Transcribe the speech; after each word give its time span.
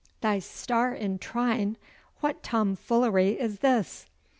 Thy 0.21 0.39
star 0.39 0.95
in 0.95 1.19
trine! 1.19 1.77
What 2.21 2.41
tomfoolery 2.41 3.39
is 3.39 3.59
this? 3.59 4.07